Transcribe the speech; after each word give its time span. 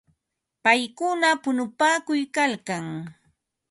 Paykuna 0.63 1.29
punupaakuykalkan. 1.43 2.85